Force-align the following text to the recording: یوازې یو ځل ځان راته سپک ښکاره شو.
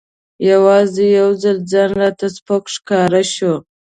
یوازې 0.49 1.05
یو 1.19 1.29
ځل 1.41 1.57
ځان 1.71 1.89
راته 2.01 2.25
سپک 2.35 2.63
ښکاره 2.75 3.23
شو. 3.33 3.53